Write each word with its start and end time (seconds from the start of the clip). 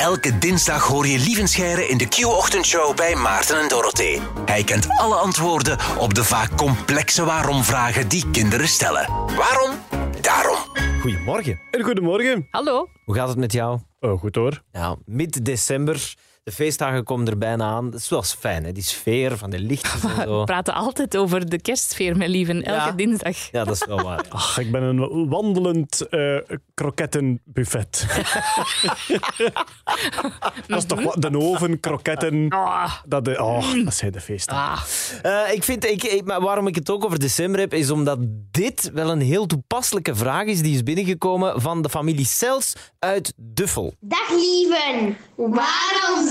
Elke 0.00 0.38
dinsdag 0.38 0.86
hoor 0.86 1.06
je 1.06 1.18
Lievenscheire 1.18 1.88
in 1.88 1.98
de 1.98 2.08
Q-ochtendshow 2.08 2.96
bij 2.96 3.14
Maarten 3.14 3.60
en 3.60 3.68
Dorothee. 3.68 4.20
Hij 4.44 4.64
kent 4.64 4.88
alle 4.88 5.14
antwoorden 5.14 5.78
op 5.98 6.14
de 6.14 6.24
vaak 6.24 6.56
complexe 6.56 7.24
waarom-vragen 7.24 8.08
die 8.08 8.30
kinderen 8.30 8.68
stellen. 8.68 9.08
Waarom? 9.36 9.70
Daarom. 10.20 10.56
Goedemorgen. 11.00 11.60
En 11.70 11.82
goedemorgen. 11.82 12.46
Hallo. 12.50 12.88
Hoe 13.04 13.14
gaat 13.14 13.28
het 13.28 13.38
met 13.38 13.52
jou? 13.52 13.78
Oh, 14.00 14.20
goed 14.20 14.34
hoor. 14.34 14.62
Ja, 14.72 14.96
mid-december. 15.04 16.14
De 16.50 16.56
feestdagen 16.56 17.04
komen 17.04 17.26
er 17.26 17.38
bijna 17.38 17.64
aan. 17.64 17.90
Dat 17.90 18.00
is 18.00 18.08
wel 18.08 18.18
eens 18.18 18.34
fijn, 18.38 18.64
hè? 18.64 18.72
die 18.72 18.82
sfeer 18.82 19.36
van 19.38 19.50
de 19.50 19.58
lichtjes 19.58 20.02
en 20.02 20.28
We 20.38 20.42
praten 20.44 20.74
altijd 20.74 21.16
over 21.16 21.48
de 21.48 21.60
kerstsfeer 21.60 22.16
met 22.16 22.28
lieven, 22.28 22.62
elke 22.62 22.80
Ja. 22.86 22.92
dinsdag. 22.92 23.50
Ja, 23.50 23.64
dat 23.64 23.74
is 23.74 23.84
wel 23.86 24.02
waar. 24.02 24.24
Ach, 24.40 24.58
ik 24.58 24.70
ben 24.72 24.82
een 24.82 25.28
wandelend 25.28 26.08
eh 26.08 26.36
krokettenbuffet. 26.74 28.06
dat 30.66 30.78
is 30.78 30.84
toch 30.84 31.02
wat? 31.02 31.22
De 31.22 31.38
oven, 31.38 31.80
kroketten. 31.80 32.48
Ah, 32.48 32.92
Dat, 33.06 33.24
de, 33.24 33.42
oh, 33.42 33.84
dat 33.84 33.94
zijn 33.94 34.12
de 34.12 34.20
feesten. 34.20 34.56
ah. 34.56 34.82
Eh, 35.22 35.52
ik 35.54 35.62
vind, 35.64 35.84
ik, 35.84 36.02
ik- 36.04 36.24
maar 36.24 36.40
waarom 36.40 36.66
ik 36.66 36.74
het 36.74 36.90
ook 36.90 37.04
over 37.04 37.18
december 37.18 37.60
heb, 37.60 37.74
is 37.74 37.90
omdat 37.90 38.18
dit 38.50 38.90
wel 38.94 39.10
een 39.10 39.20
heel 39.20 39.46
toepasselijke 39.46 40.14
vraag 40.14 40.44
is 40.44 40.62
die 40.62 40.74
is 40.74 40.82
binnengekomen 40.82 41.60
van 41.60 41.82
de 41.82 41.88
familie 41.88 42.26
Cels 42.26 42.72
uit 42.98 43.32
Duffel. 43.36 43.94
Dag 44.00 44.28
lieven, 44.30 45.16
waarom 45.36 46.26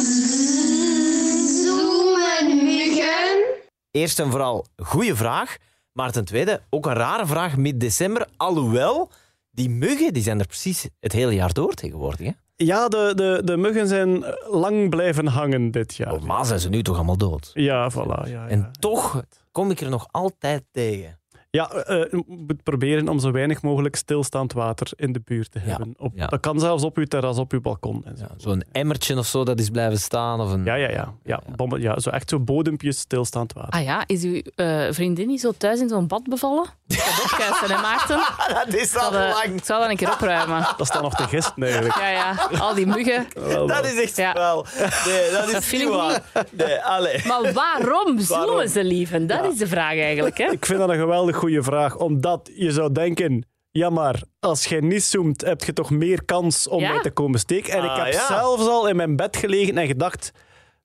zoomen 1.63 2.63
muggen? 2.66 3.45
Eerst 3.91 4.20
en 4.20 4.30
vooral, 4.32 4.66
goede 4.84 5.16
vraag. 5.16 5.58
Maar 5.91 6.12
ten 6.12 6.26
tweede, 6.26 6.62
ook 6.70 6.85
een 6.85 6.94
rare 6.94 7.26
vraag 7.26 7.58
mid-december. 7.58 8.27
Alhoewel, 8.38 9.12
die 9.52 9.70
muggen 9.70 10.13
die 10.13 10.23
zijn 10.23 10.40
er 10.40 10.48
precies 10.48 10.88
het 10.99 11.12
hele 11.12 11.34
jaar 11.34 11.54
door 11.54 11.73
tegenwoordig. 11.73 12.26
Hè? 12.26 12.32
Ja, 12.55 12.88
de, 12.88 13.12
de, 13.16 13.41
de 13.44 13.58
muggen 13.58 13.88
zijn 13.88 14.26
lang 14.49 14.90
blijven 14.90 15.27
hangen 15.27 15.72
dit 15.72 15.95
jaar. 15.95 16.12
Normaal 16.13 16.46
zijn 16.46 16.60
ze 16.60 16.70
nu 16.70 16.84
toch 16.84 16.96
allemaal 16.96 17.18
dood. 17.18 17.52
Ja, 17.54 17.91
voilà. 17.91 18.30
Ja, 18.30 18.48
En 18.48 18.71
toch 18.80 19.24
kom 19.52 19.71
ik 19.71 19.82
er 19.82 19.90
nog 19.90 20.07
altijd 20.12 20.63
tegen. 20.71 21.20
Ja 21.52 21.72
eh, 21.72 21.96
je 22.12 22.24
moet 22.28 22.64
proberen 22.64 23.08
om 23.10 23.20
zo 23.20 23.32
weinig 23.32 23.62
mogelijk 23.62 23.96
stilstaand 23.96 24.54
water 24.54 24.88
in 24.96 25.12
de 25.12 25.22
buurt 25.26 25.52
te 25.52 25.60
Ja, 25.60 25.66
hebben. 25.66 25.94
Op, 25.98 26.12
ja. 26.16 26.28
Dat 26.28 26.40
kan 26.40 26.60
zelfs 26.60 26.84
op 26.84 26.98
uw 26.98 27.05
terras, 27.05 27.38
op 27.38 27.52
uw 27.52 27.62
balkon. 27.62 28.02
En 28.05 28.18
zo. 28.18 28.24
Ja, 28.24 28.34
Zo'n 28.38 28.64
emmertje 28.72 29.18
of 29.18 29.26
zo 29.26 29.44
dat 29.44 29.60
is 29.60 29.70
blijven 29.70 29.98
staan. 30.00 30.42
Of 30.42 30.52
een... 30.52 30.64
Ja, 30.64 30.74
ja, 30.76 30.90
ja. 30.90 31.14
ja, 31.24 31.42
bommen, 31.55 31.82
ja 31.82 32.00
zo 32.00 32.10
echt 32.10 32.30
zo 32.30 32.40
bodempjes 32.40 33.00
stilstaand 33.00 33.54
water. 33.54 33.74
ah 33.74 33.84
ja, 33.84 34.04
is 34.05 34.24
uw 34.24 34.42
eh, 34.55 34.88
vriendin 34.90 35.27
niet 35.27 35.42
zo 35.42 35.52
thuis 35.58 35.80
in 35.80 35.90
zo'n 35.90 36.08
bad 36.08 36.24
bevallen? 36.24 36.66
Opkuisen, 37.24 37.76
hè 37.76 37.82
Maarten? 37.82 38.20
dat 38.54 38.74
is 38.74 38.82
Ik 38.94 39.00
zal, 39.00 39.14
eh, 39.16 39.54
ik 39.55 39.64
zal 39.66 39.80
dat 39.80 39.90
een 39.90 39.96
keer 39.98 40.12
opruimen. 40.12 40.68
Dat 40.77 40.88
staat 40.88 41.02
nog 41.02 41.16
te 41.16 41.24
gisten 41.24 41.64
eigenlijk. 41.64 41.96
Ja, 41.96 42.10
ja, 42.10 42.36
al 42.60 42.74
die 42.74 42.86
muggen. 42.86 43.27
Wel, 43.34 43.68
Dat 43.68 43.86
is 43.86 44.02
echt 44.02 44.18
Ja. 44.18 44.34
wel. 44.34 44.66
Nee, 45.05 45.32
dat 45.32 45.48
is 45.48 45.52
Dat 45.54 45.64
vind 45.64 45.82
niet 45.84 45.92
ik 45.92 45.98
waar. 45.98 46.22
Nee. 46.52 47.22
Maar 47.27 47.54
waarom 47.54 48.20
zoomen 48.20 48.70
ze 48.70 48.84
lieven? 48.84 49.27
Dat 49.27 49.52
is 49.52 49.58
de 49.58 49.68
vraag 49.68 49.98
eigenlijk. 49.98 50.38
Hè? 50.38 50.52
Ik 50.52 50.66
vind 50.66 50.80
dat 50.80 50.90
een 50.90 50.98
geweldig 50.98 51.38
goede 51.40 51.63
vraag, 51.63 51.98
omdat 51.98 52.49
je 52.54 52.71
zou 52.71 52.91
denken... 52.91 53.48
Ja, 53.71 53.90
maar 53.90 54.21
als 54.40 54.65
jij 54.65 54.79
niet 54.79 55.04
zoomt, 55.04 55.41
heb 55.41 55.63
je 55.63 55.73
toch 55.73 55.90
meer 55.90 56.23
kans 56.26 56.68
om 56.68 56.79
Ja. 56.81 56.91
mij 56.93 57.01
te 57.01 57.12
komen 57.12 57.40
steken. 57.40 57.73
En 57.73 57.84
ik 57.84 57.90
Ah, 57.90 58.04
heb 58.04 58.13
ja. 58.13 58.27
zelfs 58.27 58.68
al 58.68 58.87
in 58.87 58.96
mijn 58.96 59.15
bed 59.15 59.37
gelegen 59.37 59.77
en 59.77 59.87
gedacht... 59.87 60.31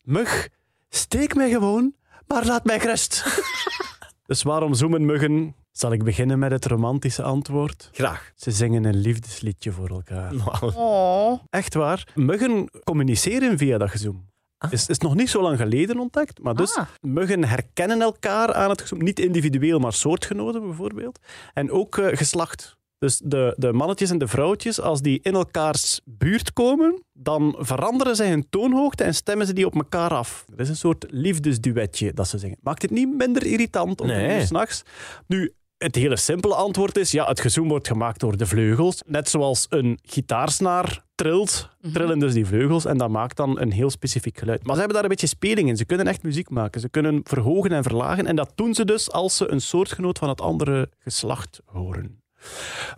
Mug, 0.03 0.49
steek 0.89 1.35
mij 1.35 1.51
gewoon, 1.51 1.95
maar 2.27 2.45
laat 2.47 2.65
mij 2.65 2.81
gerust. 2.81 3.25
dus 4.27 4.43
waarom 4.43 4.75
zoomen 4.75 5.07
muggen? 5.07 5.55
Zal 5.73 5.93
ik 5.93 6.05
beginnen 6.05 6.39
met 6.39 6.51
het 6.51 6.67
romantische 6.67 7.23
antwoord? 7.23 7.89
Graag. 7.93 8.33
Ze 8.35 8.51
zingen 8.51 8.85
een 8.85 8.97
liefdesliedje 8.97 9.73
voor 9.73 9.89
elkaar. 9.89 10.33
Oh. 10.75 11.39
Echt 11.51 11.75
waar. 11.75 12.09
Muggen 12.15 12.71
communiceren 12.85 13.59
via 13.59 13.79
dat 13.79 13.91
gezoem. 13.91 14.29
Is, 14.71 14.89
is 14.89 14.99
nog 14.99 15.15
niet 15.15 15.31
zo 15.31 15.43
lang 15.43 15.59
geleden 15.59 15.99
ontdekt. 15.99 16.43
Maar 16.43 16.55
dus 16.55 16.77
Ah. 16.77 16.87
muggen 17.01 17.45
herkennen 17.45 18.01
elkaar 18.01 18.55
aan 18.55 18.71
het. 18.71 18.93
Niet 18.99 19.19
individueel, 19.19 19.79
maar 19.79 19.93
soortgenoten 19.93 20.63
bijvoorbeeld. 20.63 21.19
En 21.55 21.71
ook 21.71 21.99
eh, 21.99 22.17
geslacht. 22.17 22.77
Dus 22.99 23.21
de, 23.25 23.55
de 23.57 23.73
mannetjes 23.73 24.11
en 24.11 24.19
de 24.19 24.29
vrouwtjes, 24.29 24.81
als 24.81 25.01
die 25.01 25.19
in 25.23 25.35
elkaars 25.35 26.01
buurt 26.05 26.53
komen, 26.53 27.03
dan 27.13 27.57
veranderen 27.59 28.17
zij 28.17 28.29
hun 28.29 28.47
toonhoogte 28.51 29.05
en 29.05 29.15
stemmen 29.15 29.47
ze 29.47 29.53
die 29.53 29.67
op 29.67 29.75
elkaar 29.75 30.11
af. 30.15 30.45
Dat 30.49 30.59
is 30.61 30.69
een 30.69 30.77
soort 30.77 31.05
liefdesduetje 31.11 32.13
dat 32.13 32.29
ze 32.29 32.39
zingen. 32.39 32.57
Maakt 32.61 32.83
het 32.83 32.91
niet 32.91 33.15
minder 33.17 33.47
irritant 33.47 34.01
om 34.01 34.07
nee. 34.07 34.47
s'nachts? 34.47 34.83
Nu, 35.27 35.53
het 35.85 35.95
hele 35.95 36.17
simpele 36.17 36.55
antwoord 36.55 36.97
is, 36.97 37.11
ja, 37.11 37.27
het 37.27 37.41
gezoem 37.41 37.69
wordt 37.69 37.87
gemaakt 37.87 38.21
door 38.21 38.37
de 38.37 38.47
vleugels. 38.47 39.03
Net 39.07 39.29
zoals 39.29 39.67
een 39.69 39.99
gitaarsnaar 40.03 41.05
trilt, 41.15 41.69
trillen 41.93 42.19
dus 42.19 42.33
die 42.33 42.47
vleugels 42.47 42.85
en 42.85 42.99
dat 42.99 43.11
maakt 43.11 43.37
dan 43.37 43.61
een 43.61 43.73
heel 43.73 43.91
specifiek 43.91 44.39
geluid. 44.39 44.65
Maar 44.65 44.73
ze 44.73 44.79
hebben 44.79 44.95
daar 44.95 45.05
een 45.05 45.17
beetje 45.17 45.27
speling 45.27 45.69
in. 45.69 45.77
Ze 45.77 45.85
kunnen 45.85 46.07
echt 46.07 46.23
muziek 46.23 46.51
maken. 46.51 46.81
Ze 46.81 46.89
kunnen 46.89 47.21
verhogen 47.25 47.73
en 47.73 47.83
verlagen 47.83 48.27
en 48.27 48.37
dat 48.37 48.53
doen 48.55 48.75
ze 48.75 48.85
dus 48.85 49.11
als 49.11 49.37
ze 49.37 49.51
een 49.51 49.61
soortgenoot 49.61 50.19
van 50.19 50.29
het 50.29 50.41
andere 50.41 50.91
geslacht 50.99 51.61
horen. 51.65 52.23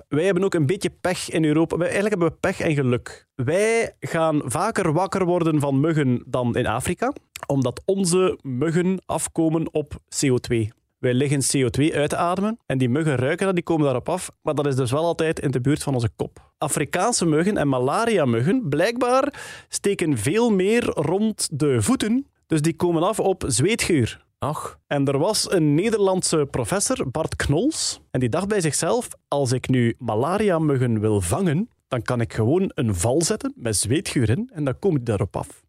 Wij 0.09 0.25
hebben 0.25 0.45
ook 0.45 0.55
een 0.55 0.67
beetje 0.67 0.91
pech 0.91 1.31
in 1.31 1.45
Europa. 1.45 1.77
Eigenlijk 1.77 2.09
hebben 2.09 2.29
we 2.29 2.35
pech 2.41 2.61
en 2.61 2.75
geluk. 2.75 3.27
Wij 3.35 3.97
gaan 4.01 4.43
vaker 4.45 4.93
wakker 4.93 5.25
worden 5.25 5.61
van 5.61 5.81
muggen 5.81 6.23
dan 6.27 6.57
in 6.57 6.67
Afrika, 6.67 7.13
omdat 7.47 7.83
onze 7.85 8.39
muggen 8.43 9.03
afkomen 9.07 9.75
op 9.75 9.95
CO2. 9.95 10.85
Wij 10.99 11.15
liggen 11.15 11.43
CO2 11.43 11.95
uit 11.95 12.11
te 12.11 12.17
ademen 12.17 12.59
en 12.67 12.79
die 12.79 12.89
muggen 12.89 13.17
ruiken 13.17 13.47
dat, 13.47 13.55
die 13.55 13.65
komen 13.65 13.85
daarop 13.85 14.09
af. 14.09 14.31
Maar 14.43 14.55
dat 14.55 14.67
is 14.67 14.77
dus 14.77 14.91
wel 14.91 15.05
altijd 15.05 15.41
in 15.41 15.51
de 15.51 15.61
buurt 15.61 15.83
van 15.83 15.95
onze 15.95 16.11
kop. 16.17 16.53
Afrikaanse 16.59 17.27
muggen 17.27 17.57
en 17.57 17.69
malaria-muggen, 17.69 18.69
blijkbaar, 18.69 19.33
steken 19.69 20.19
veel 20.19 20.51
meer 20.51 20.85
rond 20.85 21.49
de 21.53 21.83
voeten. 21.83 22.27
Dus 22.47 22.63
die 22.63 22.77
komen 22.77 23.03
af 23.03 23.21
op 23.21 23.45
zweetgeur. 23.47 24.25
Ach, 24.39 24.79
En 24.87 25.07
er 25.07 25.19
was 25.19 25.51
een 25.51 25.75
Nederlandse 25.75 26.47
professor, 26.51 27.11
Bart 27.11 27.37
Knols, 27.37 28.01
en 28.11 28.21
die 28.21 28.29
dacht 28.29 28.49
bij 28.49 28.61
zichzelf: 28.61 29.09
als 29.29 29.53
ik 29.53 29.69
nu 29.69 29.95
malaria-muggen 29.99 31.01
wil 31.01 31.21
vangen, 31.21 31.69
dan 31.89 32.03
kan 32.03 32.21
ik 32.21 32.33
gewoon 32.33 32.71
een 32.75 32.95
val 32.95 33.23
zetten 33.23 33.53
met 33.57 33.77
zweetgeur 33.77 34.31
in 34.31 34.51
en 34.55 34.65
dan 34.65 34.79
kom 34.79 34.97
ik 34.97 35.07
daarop 35.07 35.37
af. 35.37 35.65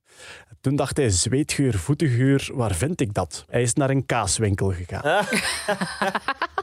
Toen 0.67 0.75
dacht 0.75 0.97
hij: 0.97 1.09
zweetgeur, 1.09 1.77
voetengeur, 1.77 2.49
waar 2.53 2.75
vind 2.75 3.01
ik 3.01 3.13
dat? 3.13 3.45
Hij 3.49 3.61
is 3.61 3.73
naar 3.73 3.89
een 3.89 4.05
kaaswinkel 4.05 4.73
gegaan. 4.73 5.01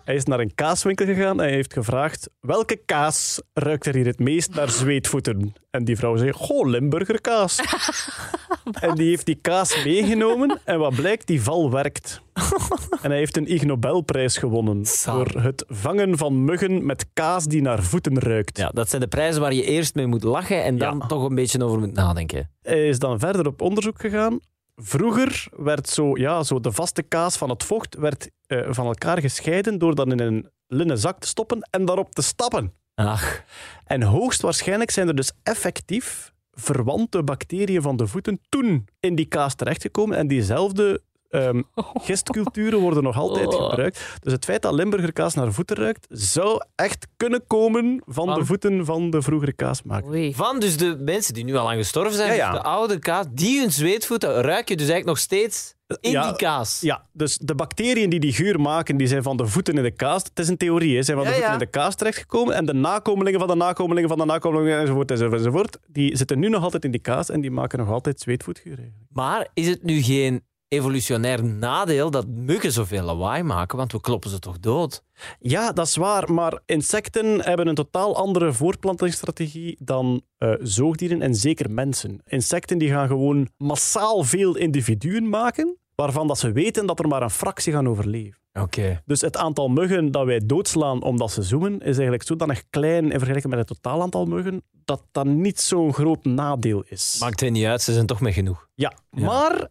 hij 0.04 0.15
is 0.15 0.25
naar 0.25 0.41
een 0.41 0.54
kaaswinkel 0.54 1.06
gegaan 1.06 1.41
en 1.41 1.47
hij 1.47 1.54
heeft 1.54 1.72
gevraagd: 1.72 2.31
welke 2.41 2.76
kaas 2.87 3.41
ruikt 3.53 3.87
er 3.87 3.94
hier 3.94 4.06
het 4.06 4.19
meest 4.19 4.54
naar 4.54 4.70
zweetvoeten? 4.70 5.54
En 5.70 5.84
die 5.84 5.97
vrouw 5.97 6.16
zei: 6.16 6.32
Goh, 6.32 6.69
Limburger 6.69 7.20
kaas. 7.20 7.60
En 8.81 8.94
die 8.94 9.09
heeft 9.09 9.26
die 9.26 9.38
kaas 9.41 9.84
meegenomen 9.84 10.60
en 10.64 10.78
wat 10.78 10.94
blijkt, 10.94 11.26
die 11.26 11.43
val 11.43 11.70
werkt. 11.70 12.20
En 13.03 13.10
hij 13.10 13.19
heeft 13.19 13.37
een 13.37 13.47
Ig 13.47 13.65
Nobelprijs 13.65 14.37
gewonnen 14.37 14.87
voor 14.87 15.26
het 15.26 15.65
vangen 15.69 16.19
van 16.19 16.44
muggen 16.44 16.87
met 16.87 17.06
kaas 17.12 17.44
die 17.44 17.62
naar 17.62 17.82
voeten 17.82 18.19
ruikt. 18.19 18.59
ja, 18.59 18.69
dat 18.69 18.88
zijn 18.88 19.00
de 19.03 19.09
prijzen 19.09 19.41
waar 19.41 19.54
je 19.54 19.65
eerst 19.65 19.94
mee 19.94 20.06
moet 20.06 20.22
lachen 20.22 20.62
en 20.64 20.78
dan 20.78 20.98
Ja. 20.98 21.06
toch 21.06 21.28
een 21.28 21.34
beetje 21.34 21.64
over 21.64 21.78
moet 21.78 21.93
nadenken. 21.93 22.50
Hij 22.62 22.88
is 22.88 22.98
dan 22.98 23.19
verder 23.19 23.47
op 23.47 23.60
onderzoek 23.62 24.00
gegaan. 24.00 24.38
Vroeger 24.76 25.47
werd 25.56 25.88
zo, 25.88 26.16
ja, 26.16 26.43
zo 26.43 26.60
de 26.60 26.72
vaste 26.72 27.03
kaas 27.03 27.37
van 27.37 27.50
het 27.50 27.64
vocht 27.64 27.94
werd, 27.94 28.31
eh, 28.47 28.66
van 28.70 28.87
elkaar 28.87 29.20
gescheiden 29.20 29.78
door 29.78 29.94
dan 29.94 30.12
in 30.12 30.20
een 30.20 30.50
linnen 30.66 30.98
zak 30.98 31.19
te 31.20 31.26
stoppen 31.26 31.69
en 31.70 31.84
daarop 31.84 32.14
te 32.14 32.22
stappen. 32.22 32.72
Ach, 32.94 33.43
En 33.84 34.03
hoogstwaarschijnlijk 34.03 34.91
zijn 34.91 35.09
er 35.09 35.14
dus 35.14 35.32
effectief 35.43 36.32
verwante 36.53 37.22
bacteriën 37.22 37.82
van 37.82 37.97
de 37.97 38.06
voeten 38.06 38.41
toen 38.48 38.88
in 39.00 39.14
die 39.14 39.26
kaas 39.26 39.54
terechtgekomen. 39.54 40.16
En 40.16 40.28
diezelfde 40.28 41.03
ehm, 41.34 41.62
gistculturen 42.09 42.78
worden 42.78 43.03
nog 43.03 43.17
altijd 43.17 43.55
Oh. 43.55 43.69
gebruikt. 43.69 44.19
Dus 44.21 44.33
het 44.33 44.45
feit 44.45 44.62
dat 44.62 44.72
Limburger 44.72 45.12
kaas 45.12 45.34
naar 45.34 45.53
voeten 45.53 45.77
ruikt, 45.77 46.06
zou 46.11 46.62
echt 46.75 47.06
kunnen 47.17 47.45
komen 47.47 48.03
van 48.06 48.27
Van? 48.27 48.39
de 48.39 48.45
voeten 48.45 48.84
van 48.84 49.11
de 49.11 49.22
vroegere 49.22 49.53
kaasmaker. 49.53 50.09
Oei. 50.11 50.34
van 50.34 50.61
dus 50.61 50.77
de 50.77 50.97
mensen 51.00 51.34
die 51.34 51.44
nu 51.44 51.55
al 51.56 51.65
lang 51.65 51.78
gestorven 51.78 52.15
zijn, 52.15 52.28
Ja, 52.28 52.34
ja. 52.34 52.50
dus 52.50 52.61
de 52.61 52.67
oude 52.67 52.99
kaas, 52.99 53.26
die 53.31 53.61
hun 53.61 53.73
zweetvoeten 53.73 54.31
ruik 54.31 54.69
je 54.69 54.76
dus 54.76 54.88
eigenlijk 54.88 55.06
nog 55.06 55.19
steeds 55.19 55.75
in 56.00 56.11
Ja, 56.11 56.26
die 56.29 56.37
kaas. 56.37 56.81
Ja, 56.81 57.06
dus 57.12 57.38
de 57.38 57.55
bacteriën 57.55 58.11
die 58.11 58.20
die 58.20 58.32
geur 58.32 58.61
maken, 58.61 58.97
die 58.97 59.06
zijn 59.06 59.23
van 59.23 59.37
de 59.37 59.47
voeten 59.47 59.75
in 59.76 59.82
de 59.82 59.91
kaas. 59.91 60.23
Het 60.23 60.38
is 60.38 60.49
een 60.49 60.56
theorie, 60.56 60.97
hè, 60.97 61.03
zijn 61.03 61.17
van 61.17 61.26
de 61.26 61.32
Ja, 61.32 61.37
voeten 61.38 61.55
ja. 61.56 61.61
in 61.62 61.70
de 61.70 61.79
kaas 61.79 61.94
terechtgekomen. 61.94 62.55
En 62.55 62.67
de 62.67 62.73
nakomelingen 62.75 63.38
van 63.38 63.49
de 63.49 63.55
nakomelingen 63.55 64.08
van 64.08 64.19
de 64.19 64.25
nakomelingen 64.25 64.79
enzovoort, 64.81 65.11
enzovoort, 65.11 65.38
enzovoort, 65.38 65.79
die 65.87 66.17
zitten 66.17 66.38
nu 66.38 66.49
nog 66.49 66.62
altijd 66.62 66.85
in 66.85 66.91
die 66.91 67.00
kaas 67.00 67.31
en 67.31 67.41
die 67.41 67.50
maken 67.50 67.79
nog 67.79 67.88
altijd 67.91 68.20
zweetvoetgeur. 68.20 68.79
eigenlijk. 68.79 69.08
Maar 69.12 69.49
is 69.55 69.67
het 69.69 69.82
nu 69.82 70.03
geen 70.03 70.43
evolutionair 70.75 71.44
nadeel 71.44 72.11
dat 72.11 72.26
muggen 72.26 72.73
zoveel 72.73 73.03
lawaai 73.03 73.43
maken? 73.43 73.79
Want 73.79 73.93
we 73.93 74.00
kloppen 74.00 74.31
ze 74.31 74.38
toch 74.38 74.59
dood? 74.61 75.03
Ja, 75.38 75.73
dat 75.73 75.87
is 75.87 75.97
waar, 75.97 76.32
maar 76.32 76.61
insecten 76.67 77.41
hebben 77.41 77.67
een 77.67 77.75
totaal 77.75 78.17
andere 78.17 78.53
voortplantingsstrategie 78.53 79.76
dan 79.81 80.23
eh, 80.38 80.55
zoogdieren 80.61 81.23
en 81.23 81.35
zeker 81.35 81.71
mensen. 81.71 82.21
Insecten 82.26 82.79
die 82.79 82.91
gaan 82.91 83.09
gewoon 83.09 83.49
massaal 83.56 84.23
veel 84.23 84.56
individuen 84.56 85.29
maken 85.29 85.76
waarvan 85.94 86.26
dat 86.26 86.38
ze 86.38 86.53
weten 86.53 86.87
dat 86.87 86.99
er 86.99 87.09
maar 87.09 87.23
een 87.23 87.31
fractie 87.31 87.73
gaan 87.73 87.88
overleven. 87.88 88.43
Oké. 88.61 89.03
Dus 89.06 89.20
het 89.20 89.37
aantal 89.37 89.69
muggen 89.69 90.11
dat 90.11 90.25
wij 90.25 90.41
doodslaan 90.47 91.03
omdat 91.03 91.32
ze 91.32 91.43
zoomen, 91.43 91.79
is 91.79 91.85
eigenlijk 91.85 92.23
zodanig 92.23 92.62
klein 92.70 93.05
in 93.05 93.19
vergelijking 93.19 93.55
met 93.55 93.69
het 93.69 93.81
totaal 93.81 94.03
aantal 94.03 94.25
muggen, 94.25 94.62
dat 94.85 95.03
dat 95.12 95.27
niet 95.27 95.61
zo'n 95.61 95.93
groot 95.94 96.25
nadeel 96.25 96.85
is. 96.88 97.17
Maakt 97.20 97.41
het 97.41 97.50
niet 97.50 97.65
uit, 97.65 97.82
ze 97.82 97.93
zijn 97.93 98.06
toch 98.06 98.20
met 98.20 98.35
genoeg. 98.35 98.69
Ja, 98.75 98.93
maar 99.11 99.69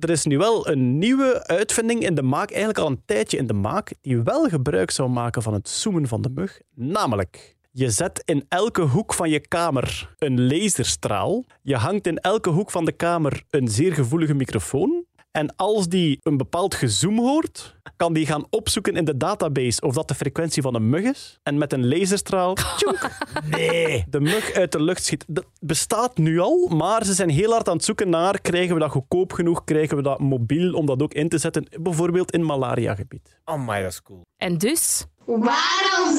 er 0.00 0.10
is 0.10 0.24
nu 0.24 0.38
wel 0.38 0.68
een 0.68 0.98
nieuwe 0.98 1.46
uitvinding 1.46 2.02
in 2.02 2.14
de 2.14 2.22
maak, 2.22 2.48
eigenlijk 2.48 2.78
al 2.78 2.86
een 2.86 3.02
tijdje 3.04 3.36
in 3.36 3.46
de 3.46 3.52
maak, 3.52 3.94
die 4.00 4.22
wel 4.22 4.48
gebruik 4.48 4.90
zou 4.90 5.08
maken 5.08 5.42
van 5.42 5.52
het 5.52 5.68
zoomen 5.68 6.08
van 6.08 6.22
de 6.22 6.30
mug. 6.34 6.60
Namelijk, 6.74 7.56
je 7.70 7.90
zet 7.90 8.22
in 8.24 8.44
elke 8.48 8.82
hoek 8.82 9.14
van 9.14 9.30
je 9.30 9.40
kamer 9.40 10.14
een 10.18 10.46
laserstraal. 10.46 11.44
Je 11.62 11.76
hangt 11.76 12.06
in 12.06 12.18
elke 12.18 12.50
hoek 12.50 12.70
van 12.70 12.84
de 12.84 12.92
kamer 12.92 13.42
een 13.50 13.68
zeer 13.68 13.92
gevoelige 13.92 14.34
microfoon. 14.34 15.04
En 15.38 15.56
als 15.56 15.88
die 15.88 16.18
een 16.22 16.36
bepaald 16.36 16.74
gezoom 16.74 17.18
hoort, 17.18 17.76
kan 17.96 18.12
die 18.12 18.26
gaan 18.26 18.46
opzoeken 18.50 18.96
in 18.96 19.04
de 19.04 19.16
database 19.16 19.80
of 19.80 19.94
dat 19.94 20.08
de 20.08 20.14
frequentie 20.14 20.62
van 20.62 20.74
een 20.74 20.90
mug 20.90 21.04
is. 21.04 21.38
En 21.42 21.58
met 21.58 21.72
een 21.72 21.88
laserstraal 21.88 22.54
tjoek, 22.76 23.10
nee, 23.50 24.04
de 24.08 24.20
mug 24.20 24.52
uit 24.52 24.72
de 24.72 24.82
lucht 24.82 25.04
schiet. 25.04 25.24
Dat 25.28 25.44
bestaat 25.60 26.16
nu 26.16 26.38
al, 26.38 26.68
maar 26.68 27.04
ze 27.04 27.14
zijn 27.14 27.30
heel 27.30 27.50
hard 27.50 27.68
aan 27.68 27.76
het 27.76 27.84
zoeken 27.84 28.08
naar 28.08 28.40
krijgen 28.40 28.74
we 28.74 28.80
dat 28.80 28.90
goedkoop 28.90 29.32
genoeg, 29.32 29.64
krijgen 29.64 29.96
we 29.96 30.02
dat 30.02 30.18
mobiel 30.18 30.74
om 30.74 30.86
dat 30.86 31.02
ook 31.02 31.14
in 31.14 31.28
te 31.28 31.38
zetten, 31.38 31.66
bijvoorbeeld 31.80 32.32
in 32.32 32.44
malariagebied. 32.44 33.40
Oh 33.44 33.66
my, 33.66 33.82
dat 33.82 33.90
is 33.90 34.02
cool. 34.02 34.26
En 34.36 34.58
dus, 34.58 35.06
Waarom? 35.24 36.16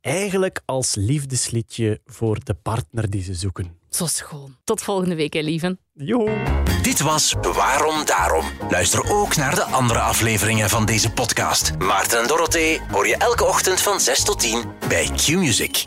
Eigenlijk 0.00 0.60
als 0.64 0.94
liefdesliedje 0.94 2.00
voor 2.04 2.38
de 2.44 2.54
partner 2.54 3.10
die 3.10 3.22
ze 3.22 3.34
zoeken. 3.34 3.78
zo 3.90 4.06
schoon. 4.06 4.56
Tot 4.64 4.82
volgende 4.82 5.14
week, 5.14 5.32
hè, 5.32 5.40
lieven. 5.40 5.78
Joho! 5.92 6.38
Dit 6.82 7.00
was 7.00 7.34
Waarom 7.40 8.04
Daarom. 8.04 8.44
Luister 8.70 9.10
ook 9.12 9.36
naar 9.36 9.54
de 9.54 9.64
andere 9.64 10.00
afleveringen 10.00 10.68
van 10.68 10.84
deze 10.86 11.12
podcast. 11.12 11.78
Maarten 11.78 12.20
en 12.20 12.26
Dorothee 12.26 12.80
hoor 12.90 13.06
je 13.06 13.16
elke 13.16 13.44
ochtend 13.44 13.80
van 13.80 14.00
6 14.00 14.24
tot 14.24 14.38
10 14.40 14.64
bij 14.88 15.10
Q-Music. 15.16 15.82